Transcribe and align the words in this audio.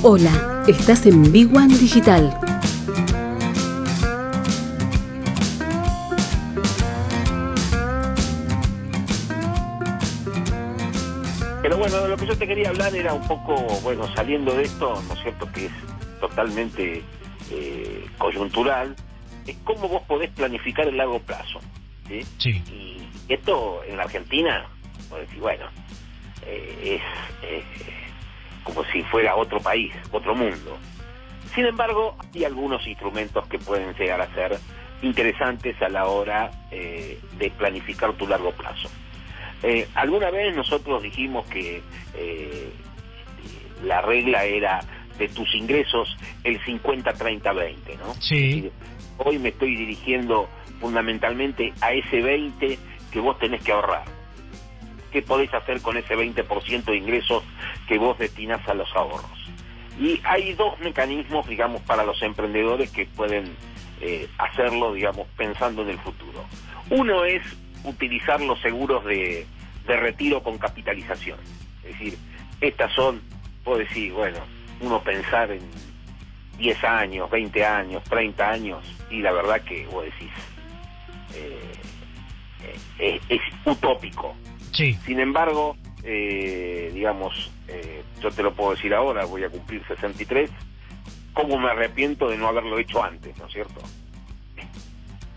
Hola, 0.00 0.62
estás 0.68 1.06
en 1.06 1.32
Big 1.32 1.52
One 1.52 1.76
Digital. 1.76 2.32
Pero 11.62 11.78
bueno, 11.78 12.06
lo 12.06 12.16
que 12.16 12.26
yo 12.26 12.38
te 12.38 12.46
quería 12.46 12.68
hablar 12.68 12.94
era 12.94 13.12
un 13.12 13.26
poco, 13.26 13.56
bueno, 13.82 14.06
saliendo 14.14 14.54
de 14.54 14.62
esto, 14.62 15.02
¿no 15.08 15.14
es 15.14 15.20
cierto?, 15.20 15.50
que 15.50 15.66
es 15.66 15.72
totalmente 16.20 17.02
eh, 17.50 18.06
coyuntural, 18.18 18.94
es 19.48 19.56
cómo 19.64 19.88
vos 19.88 20.02
podés 20.06 20.30
planificar 20.30 20.86
el 20.86 20.96
largo 20.96 21.18
plazo. 21.18 21.60
¿sí? 22.06 22.24
Sí. 22.38 22.50
Y 22.70 23.32
esto 23.32 23.82
en 23.82 23.96
la 23.96 24.04
Argentina, 24.04 24.64
bueno, 25.40 25.64
eh, 26.46 27.00
es 27.42 27.48
eh, 27.48 27.64
como 28.64 28.84
si 28.84 29.02
fuera 29.04 29.36
otro 29.36 29.60
país, 29.60 29.92
otro 30.12 30.34
mundo. 30.34 30.78
Sin 31.54 31.64
embargo, 31.64 32.16
hay 32.34 32.44
algunos 32.44 32.86
instrumentos 32.86 33.46
que 33.48 33.58
pueden 33.58 33.94
llegar 33.94 34.20
a 34.20 34.32
ser 34.34 34.58
interesantes 35.02 35.80
a 35.82 35.88
la 35.88 36.06
hora 36.06 36.50
eh, 36.70 37.18
de 37.38 37.50
planificar 37.50 38.12
tu 38.14 38.26
largo 38.26 38.52
plazo. 38.52 38.88
Eh, 39.62 39.88
alguna 39.94 40.30
vez 40.30 40.54
nosotros 40.54 41.02
dijimos 41.02 41.46
que 41.48 41.82
eh, 42.14 42.72
la 43.84 44.02
regla 44.02 44.44
era 44.44 44.80
de 45.18 45.28
tus 45.28 45.52
ingresos 45.54 46.16
el 46.44 46.60
50-30-20, 46.60 47.98
¿no? 47.98 48.14
Sí. 48.20 48.70
Hoy 49.18 49.38
me 49.38 49.48
estoy 49.48 49.74
dirigiendo 49.74 50.48
fundamentalmente 50.80 51.72
a 51.80 51.92
ese 51.92 52.20
20 52.22 52.78
que 53.10 53.20
vos 53.20 53.38
tenés 53.38 53.62
que 53.62 53.72
ahorrar. 53.72 54.04
¿Qué 55.10 55.22
podés 55.22 55.52
hacer 55.54 55.80
con 55.80 55.96
ese 55.96 56.14
20% 56.16 56.84
de 56.84 56.96
ingresos 56.96 57.42
que 57.88 57.98
vos 57.98 58.18
destinás 58.18 58.66
a 58.68 58.74
los 58.74 58.94
ahorros? 58.94 59.48
Y 59.98 60.20
hay 60.22 60.52
dos 60.52 60.78
mecanismos, 60.80 61.48
digamos, 61.48 61.82
para 61.82 62.04
los 62.04 62.22
emprendedores 62.22 62.90
que 62.90 63.06
pueden 63.06 63.56
eh, 64.00 64.28
hacerlo, 64.38 64.94
digamos, 64.94 65.26
pensando 65.36 65.82
en 65.82 65.90
el 65.90 65.98
futuro. 65.98 66.44
Uno 66.90 67.24
es 67.24 67.42
utilizar 67.84 68.40
los 68.40 68.60
seguros 68.60 69.04
de, 69.04 69.46
de 69.86 69.96
retiro 69.96 70.42
con 70.42 70.58
capitalización. 70.58 71.38
Es 71.82 71.98
decir, 71.98 72.18
estas 72.60 72.92
son, 72.92 73.20
puedo 73.64 73.78
decir, 73.78 74.12
bueno, 74.12 74.38
uno 74.80 75.02
pensar 75.02 75.50
en 75.50 75.62
10 76.58 76.84
años, 76.84 77.30
20 77.30 77.64
años, 77.64 78.04
30 78.04 78.50
años, 78.50 78.84
y 79.10 79.20
la 79.20 79.32
verdad 79.32 79.60
que 79.62 79.86
vos 79.86 80.04
decís, 80.04 80.30
eh, 81.34 81.72
eh, 82.98 83.20
es, 83.28 83.40
es 83.40 83.40
utópico. 83.64 84.36
Sí. 84.72 84.94
Sin 85.04 85.18
embargo, 85.18 85.76
eh, 86.10 86.90
digamos, 86.94 87.50
eh, 87.68 88.02
yo 88.22 88.30
te 88.30 88.42
lo 88.42 88.54
puedo 88.54 88.70
decir 88.70 88.94
ahora, 88.94 89.26
voy 89.26 89.44
a 89.44 89.50
cumplir 89.50 89.86
63, 89.86 90.50
¿cómo 91.34 91.58
me 91.58 91.68
arrepiento 91.68 92.30
de 92.30 92.38
no 92.38 92.48
haberlo 92.48 92.78
hecho 92.78 93.04
antes, 93.04 93.36
¿no 93.36 93.46
es 93.46 93.52
cierto? 93.52 93.82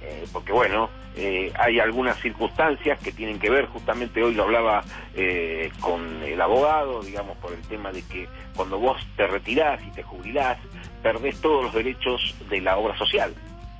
Eh, 0.00 0.24
porque 0.32 0.52
bueno, 0.52 0.88
eh, 1.16 1.52
hay 1.58 1.80
algunas 1.80 2.18
circunstancias 2.20 2.98
que 2.98 3.12
tienen 3.12 3.38
que 3.38 3.50
ver, 3.50 3.66
justamente 3.66 4.22
hoy 4.22 4.32
lo 4.34 4.44
hablaba 4.44 4.84
eh, 5.14 5.70
con 5.80 6.22
el 6.22 6.40
abogado, 6.40 7.02
digamos, 7.02 7.36
por 7.38 7.52
el 7.52 7.60
tema 7.62 7.92
de 7.92 8.02
que 8.02 8.26
cuando 8.56 8.78
vos 8.78 8.96
te 9.16 9.26
retirás 9.26 9.82
y 9.86 9.90
te 9.90 10.02
jubilás, 10.02 10.58
perdés 11.02 11.40
todos 11.42 11.64
los 11.64 11.74
derechos 11.74 12.34
de 12.48 12.62
la 12.62 12.78
obra 12.78 12.96
social. 12.96 13.34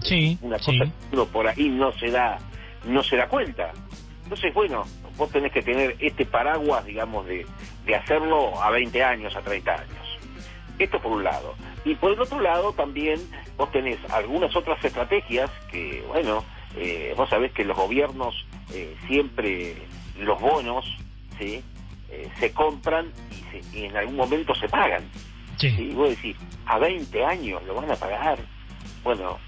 Sí. 0.00 0.38
Una 0.42 0.60
sí. 0.60 0.78
cosa 0.78 0.92
que 0.92 1.16
uno 1.16 1.26
por 1.26 1.48
ahí 1.48 1.68
no 1.68 1.90
se 1.98 2.08
da, 2.12 2.38
no 2.84 3.02
se 3.02 3.16
da 3.16 3.28
cuenta. 3.28 3.72
Entonces, 4.22 4.54
bueno, 4.54 4.84
vos 5.18 5.30
tenés 5.30 5.52
que 5.52 5.62
tener 5.62 5.96
este 5.98 6.24
paraguas, 6.24 6.84
digamos, 6.86 7.26
de, 7.26 7.44
de 7.84 7.94
hacerlo 7.96 8.62
a 8.62 8.70
20 8.70 9.02
años, 9.04 9.36
a 9.36 9.42
30 9.42 9.72
años. 9.74 10.18
Esto 10.78 11.00
por 11.02 11.12
un 11.12 11.24
lado. 11.24 11.54
Y 11.84 11.94
por 11.96 12.12
el 12.12 12.20
otro 12.20 12.40
lado 12.40 12.72
también 12.72 13.20
vos 13.56 13.70
tenés 13.72 13.98
algunas 14.10 14.54
otras 14.56 14.82
estrategias 14.84 15.50
que, 15.70 16.02
bueno, 16.08 16.44
eh, 16.76 17.12
vos 17.16 17.28
sabés 17.28 17.52
que 17.52 17.64
los 17.64 17.76
gobiernos 17.76 18.46
eh, 18.72 18.96
siempre, 19.08 19.74
los 20.18 20.40
bonos, 20.40 20.84
¿sí? 21.38 21.62
Eh, 22.10 22.28
se 22.38 22.52
compran 22.52 23.12
y, 23.32 23.60
se- 23.60 23.76
y 23.78 23.84
en 23.86 23.96
algún 23.96 24.16
momento 24.16 24.54
se 24.54 24.68
pagan. 24.68 25.02
Sí. 25.56 25.74
Y 25.78 25.94
vos 25.94 26.10
decís, 26.10 26.36
a 26.66 26.78
20 26.78 27.24
años 27.24 27.62
lo 27.64 27.74
van 27.74 27.90
a 27.90 27.96
pagar. 27.96 28.38
Bueno, 29.02 29.38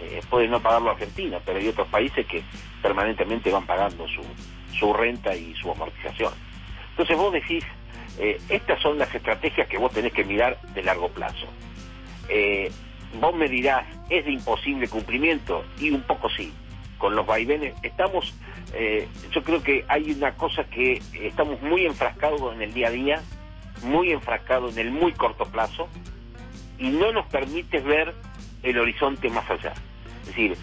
eh, 0.00 0.20
puede 0.30 0.46
no 0.46 0.60
pagarlo 0.62 0.90
Argentina, 0.92 1.40
pero 1.44 1.58
hay 1.58 1.66
otros 1.68 1.88
países 1.88 2.24
que 2.26 2.42
permanentemente 2.82 3.50
van 3.50 3.66
pagando 3.66 4.06
su, 4.06 4.22
su 4.78 4.92
renta 4.92 5.34
y 5.34 5.54
su 5.54 5.70
amortización. 5.70 6.32
Entonces 6.90 7.16
vos 7.16 7.32
decís, 7.32 7.64
eh, 8.18 8.40
estas 8.48 8.80
son 8.82 8.98
las 8.98 9.14
estrategias 9.14 9.68
que 9.68 9.78
vos 9.78 9.92
tenés 9.92 10.12
que 10.12 10.24
mirar 10.24 10.60
de 10.74 10.82
largo 10.82 11.08
plazo. 11.08 11.46
Eh, 12.28 12.70
vos 13.20 13.34
me 13.34 13.48
dirás, 13.48 13.84
¿es 14.10 14.24
de 14.24 14.32
imposible 14.32 14.88
cumplimiento? 14.88 15.64
Y 15.78 15.90
un 15.90 16.02
poco 16.02 16.28
sí. 16.30 16.52
Con 16.98 17.14
los 17.14 17.24
vaivenes, 17.24 17.74
estamos, 17.84 18.34
eh, 18.74 19.06
yo 19.30 19.42
creo 19.44 19.62
que 19.62 19.84
hay 19.86 20.10
una 20.10 20.34
cosa 20.34 20.64
que 20.64 21.00
estamos 21.22 21.62
muy 21.62 21.86
enfrascados 21.86 22.52
en 22.52 22.62
el 22.62 22.74
día 22.74 22.88
a 22.88 22.90
día, 22.90 23.22
muy 23.84 24.10
enfrascados 24.10 24.76
en 24.76 24.88
el 24.88 24.92
muy 24.92 25.12
corto 25.12 25.44
plazo, 25.44 25.88
y 26.76 26.88
no 26.88 27.12
nos 27.12 27.26
permite 27.26 27.78
ver 27.78 28.12
el 28.64 28.78
horizonte 28.80 29.30
más 29.30 29.48
allá. 29.48 29.74
Es 30.22 30.26
decir, 30.26 30.56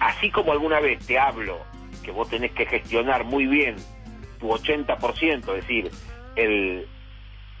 así 0.00 0.30
como 0.32 0.50
alguna 0.50 0.80
vez 0.80 0.98
te 1.06 1.16
hablo 1.16 1.60
que 1.98 2.10
vos 2.10 2.28
tenés 2.28 2.52
que 2.52 2.66
gestionar 2.66 3.24
muy 3.24 3.46
bien 3.46 3.76
tu 4.38 4.48
80%, 4.48 5.38
es 5.40 5.46
decir, 5.46 5.90
el, 6.36 6.86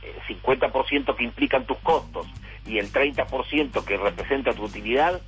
el 0.02 0.36
50% 0.42 1.16
que 1.16 1.24
implican 1.24 1.66
tus 1.66 1.78
costos 1.78 2.26
y 2.66 2.78
el 2.78 2.92
30% 2.92 3.84
que 3.84 3.96
representa 3.96 4.52
tu 4.52 4.64
utilidad, 4.64 5.20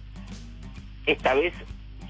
esta 1.07 1.35
vez 1.35 1.55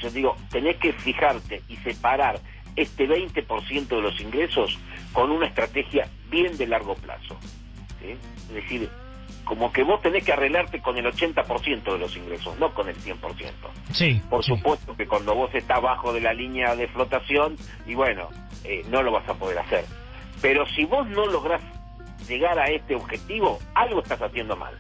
yo 0.01 0.11
digo, 0.11 0.37
tenés 0.51 0.77
que 0.77 0.93
fijarte 0.93 1.63
y 1.69 1.77
separar 1.77 2.41
este 2.77 3.09
20% 3.09 3.89
de 3.89 4.01
los 4.01 4.21
ingresos 4.21 4.79
con 5.13 5.31
una 5.31 5.47
estrategia 5.47 6.09
bien 6.31 6.57
de 6.57 6.67
largo 6.67 6.95
plazo. 6.95 7.37
Es 8.03 8.55
decir, 8.55 8.89
como 9.45 9.73
que 9.73 9.83
vos 9.83 10.01
tenés 10.03 10.25
que 10.25 10.33
arreglarte 10.33 10.81
con 10.81 10.97
el 10.97 11.07
80% 11.07 11.93
de 11.93 11.99
los 11.99 12.17
ingresos, 12.17 12.59
no 12.59 12.73
con 12.73 12.89
el 12.89 12.97
100%. 12.97 13.19
Sí. 13.93 14.23
Por 14.29 14.45
sí. 14.45 14.55
supuesto 14.55 14.97
que 14.97 15.07
cuando 15.07 15.35
vos 15.35 15.55
estás 15.55 15.81
bajo 15.81 16.13
de 16.13 16.21
la 16.21 16.33
línea 16.33 16.75
de 16.77 16.89
flotación, 16.89 17.57
y 17.87 17.95
bueno, 17.95 18.29
eh, 18.65 18.85
no 18.89 19.03
lo 19.03 19.13
vas 19.13 19.29
a 19.29 19.35
poder 19.35 19.59
hacer. 19.59 19.85
Pero 20.41 20.67
si 20.67 20.85
vos 20.85 21.07
no 21.09 21.27
lográs 21.27 21.63
llegar 22.29 22.59
a 22.59 22.67
este 22.67 22.95
objetivo, 22.95 23.59
algo 23.75 24.03
estás 24.03 24.23
haciendo 24.23 24.57
mal. 24.57 24.75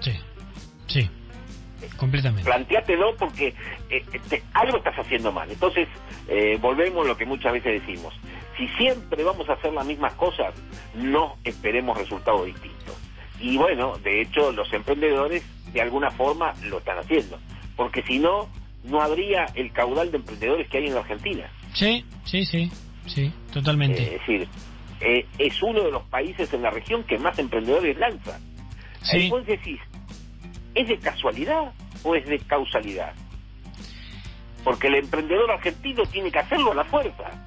Sí. 0.00 0.12
Sí. 0.86 1.10
Completamente. 1.96 2.44
Planteátelo 2.44 3.16
porque 3.16 3.54
eh, 3.90 4.04
algo 4.54 4.78
estás 4.78 4.98
haciendo 4.98 5.30
mal. 5.30 5.50
Entonces, 5.50 5.88
eh, 6.28 6.58
volvemos 6.60 7.04
a 7.04 7.08
lo 7.08 7.16
que 7.16 7.26
muchas 7.26 7.52
veces 7.52 7.80
decimos. 7.82 8.14
Si 8.56 8.66
siempre 8.68 9.22
vamos 9.22 9.48
a 9.48 9.52
hacer 9.52 9.72
las 9.72 9.84
mismas 9.84 10.14
cosas, 10.14 10.54
no 10.94 11.36
esperemos 11.44 11.98
resultados 11.98 12.46
distintos. 12.46 12.75
Y 13.40 13.56
bueno, 13.56 13.98
de 13.98 14.22
hecho, 14.22 14.52
los 14.52 14.72
emprendedores 14.72 15.42
de 15.72 15.80
alguna 15.80 16.10
forma 16.10 16.54
lo 16.64 16.78
están 16.78 16.98
haciendo. 16.98 17.38
Porque 17.76 18.02
si 18.02 18.18
no, 18.18 18.48
no 18.84 19.02
habría 19.02 19.46
el 19.54 19.72
caudal 19.72 20.10
de 20.10 20.18
emprendedores 20.18 20.68
que 20.68 20.78
hay 20.78 20.86
en 20.86 20.94
la 20.94 21.00
Argentina. 21.00 21.50
Sí, 21.74 22.04
sí, 22.24 22.44
sí. 22.44 22.70
Sí, 23.06 23.32
totalmente. 23.52 24.02
Eh, 24.02 24.06
es 24.06 24.20
decir, 24.20 24.48
eh, 25.00 25.26
es 25.38 25.62
uno 25.62 25.82
de 25.82 25.90
los 25.90 26.02
países 26.04 26.52
en 26.52 26.62
la 26.62 26.70
región 26.70 27.04
que 27.04 27.18
más 27.18 27.38
emprendedores 27.38 27.96
lanza. 27.98 28.38
Sí. 29.02 29.28
Vos 29.28 29.46
decís, 29.46 29.78
¿es 30.74 30.88
de 30.88 30.98
casualidad 30.98 31.72
o 32.02 32.14
es 32.14 32.26
de 32.26 32.38
causalidad? 32.40 33.14
Porque 34.64 34.88
el 34.88 34.96
emprendedor 34.96 35.50
argentino 35.50 36.02
tiene 36.06 36.30
que 36.32 36.38
hacerlo 36.38 36.72
a 36.72 36.74
la 36.74 36.84
fuerza. 36.84 37.46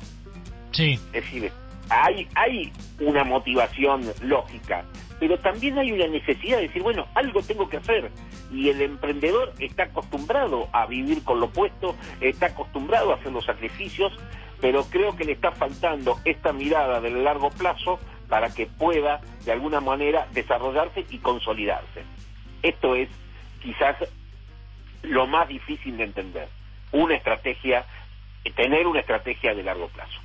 Sí. 0.72 0.94
Es 1.12 1.24
decir, 1.25 1.52
hay, 1.90 2.28
hay 2.36 2.72
una 3.00 3.24
motivación 3.24 4.04
lógica, 4.22 4.86
pero 5.20 5.38
también 5.40 5.78
hay 5.78 5.92
una 5.92 6.08
necesidad 6.08 6.58
de 6.58 6.68
decir, 6.68 6.82
bueno, 6.82 7.08
algo 7.16 7.42
tengo 7.42 7.70
que 7.70 7.78
hacer. 7.78 8.10
Y 8.52 8.70
el 8.70 8.82
emprendedor 8.82 9.54
está 9.60 9.84
acostumbrado 9.84 10.70
a 10.72 10.86
vivir 10.86 11.24
con 11.24 11.40
lo 11.40 11.48
opuesto, 11.48 11.96
está 12.22 12.48
acostumbrado 12.48 13.12
a 13.12 13.16
hacer 13.16 13.32
los 13.32 13.46
sacrificios, 13.46 14.14
pero 14.62 14.84
creo 14.86 15.16
que 15.16 15.26
le 15.26 15.34
está 15.34 15.52
faltando 15.52 16.18
esta 16.26 16.54
mirada 16.54 17.02
del 17.02 17.24
largo 17.24 17.50
plazo 17.50 18.00
para 18.28 18.54
que 18.54 18.66
pueda, 18.66 19.22
de 19.46 19.52
alguna 19.52 19.82
manera, 19.82 20.28
desarrollarse 20.32 21.06
y 21.10 21.18
consolidarse. 21.18 22.04
Esto 22.62 22.96
es 22.96 23.10
quizás 23.62 23.98
lo 25.04 25.28
más 25.28 25.48
difícil 25.48 25.98
de 25.98 26.04
entender. 26.04 26.48
Una 26.92 27.16
estrategia, 27.16 27.86
tener 28.56 28.88
una 28.88 29.02
estrategia 29.02 29.54
de 29.54 29.64
largo 29.64 29.88
plazo. 29.90 30.20